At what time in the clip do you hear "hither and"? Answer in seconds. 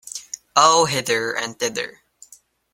0.85-1.59